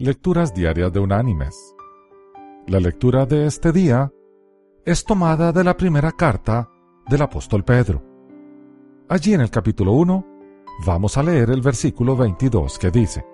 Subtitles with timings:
[0.00, 1.74] Lecturas Diarias de Unánimes.
[2.68, 4.12] La lectura de este día
[4.84, 6.70] es tomada de la primera carta
[7.08, 8.00] del apóstol Pedro.
[9.08, 10.24] Allí en el capítulo 1
[10.86, 13.26] vamos a leer el versículo 22 que dice,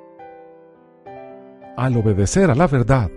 [1.77, 3.11] Al obedecer a la verdad,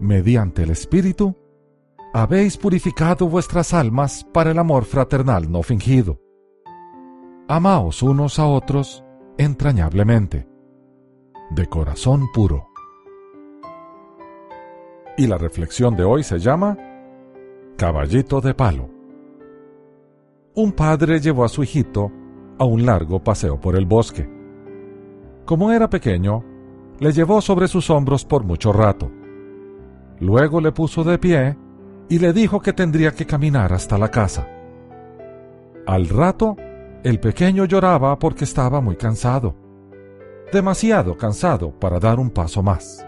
[0.00, 1.32] mediante el Espíritu,
[2.12, 6.18] habéis purificado vuestras almas para el amor fraternal no fingido.
[7.46, 9.04] Amaos unos a otros
[9.38, 10.52] entrañablemente
[11.50, 12.68] de corazón puro.
[15.16, 16.76] Y la reflexión de hoy se llama
[17.76, 18.88] Caballito de Palo.
[20.54, 22.10] Un padre llevó a su hijito
[22.58, 24.28] a un largo paseo por el bosque.
[25.44, 26.44] Como era pequeño,
[26.98, 29.10] le llevó sobre sus hombros por mucho rato.
[30.20, 31.56] Luego le puso de pie
[32.08, 34.48] y le dijo que tendría que caminar hasta la casa.
[35.86, 36.56] Al rato,
[37.02, 39.63] el pequeño lloraba porque estaba muy cansado
[40.54, 43.06] demasiado cansado para dar un paso más.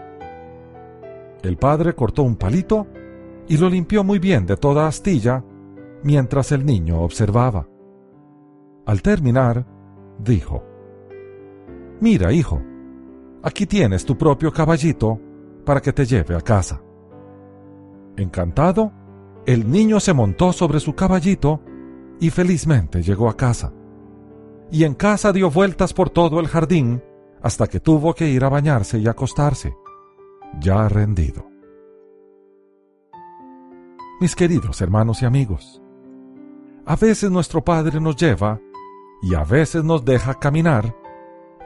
[1.41, 2.85] El padre cortó un palito
[3.47, 5.43] y lo limpió muy bien de toda astilla
[6.03, 7.67] mientras el niño observaba.
[8.85, 9.65] Al terminar,
[10.19, 10.63] dijo,
[11.99, 12.61] Mira, hijo,
[13.41, 15.19] aquí tienes tu propio caballito
[15.65, 16.81] para que te lleve a casa.
[18.17, 18.91] Encantado,
[19.45, 21.61] el niño se montó sobre su caballito
[22.19, 23.73] y felizmente llegó a casa.
[24.69, 27.01] Y en casa dio vueltas por todo el jardín
[27.41, 29.75] hasta que tuvo que ir a bañarse y acostarse,
[30.59, 31.47] ya rendido.
[34.19, 35.81] Mis queridos hermanos y amigos,
[36.85, 38.59] a veces nuestro Padre nos lleva
[39.21, 40.95] y a veces nos deja caminar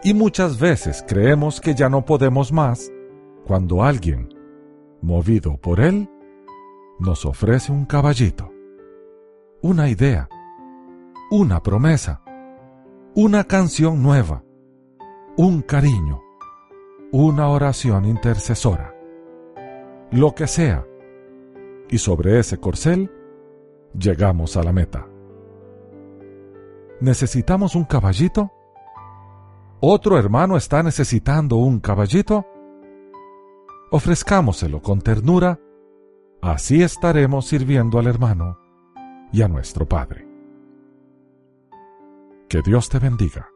[0.04, 2.92] y muchas veces creemos que ya no podemos más
[3.46, 4.30] cuando alguien,
[5.02, 6.10] movido por Él,
[7.00, 8.52] nos ofrece un caballito,
[9.62, 10.28] una idea,
[11.30, 12.22] una promesa,
[13.16, 14.44] una canción nueva,
[15.38, 16.22] un cariño,
[17.12, 18.94] una oración intercesora,
[20.12, 20.86] lo que sea,
[21.90, 23.10] y sobre ese corcel
[23.98, 25.08] llegamos a la meta.
[27.00, 28.52] ¿Necesitamos un caballito?
[29.80, 32.46] ¿Otro hermano está necesitando un caballito?
[33.90, 35.60] Ofrezcámoselo con ternura,
[36.42, 38.60] así estaremos sirviendo al hermano
[39.32, 40.28] y a nuestro Padre.
[42.48, 43.48] Que Dios te bendiga.